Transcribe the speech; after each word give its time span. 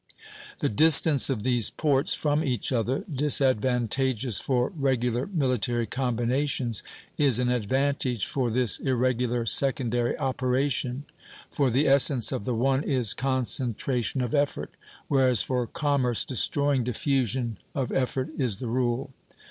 The 0.61 0.67
distance 0.69 1.29
of 1.29 1.43
these 1.43 1.69
ports 1.69 2.15
from 2.15 2.43
each 2.43 2.71
other, 2.71 3.03
disadvantageous 3.07 4.39
for 4.39 4.69
regular 4.75 5.27
military 5.27 5.85
combinations, 5.85 6.81
is 7.19 7.37
an 7.37 7.49
advantage 7.49 8.25
for 8.25 8.49
this 8.49 8.79
irregular 8.79 9.45
secondary 9.45 10.17
operation; 10.17 11.05
for 11.51 11.69
the 11.69 11.87
essence 11.87 12.31
of 12.31 12.45
the 12.45 12.55
one 12.55 12.83
is 12.83 13.13
concentration 13.13 14.21
of 14.23 14.33
effort, 14.33 14.71
whereas 15.07 15.43
for 15.43 15.67
commerce 15.67 16.25
destroying 16.25 16.83
diffusion 16.83 17.59
of 17.75 17.91
effort 17.91 18.31
is 18.39 18.57
the 18.57 18.69
rule. 18.69 19.13